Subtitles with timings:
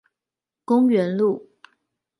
[0.65, 1.47] 公園路